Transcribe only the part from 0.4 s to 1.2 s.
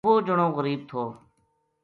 غریب تھو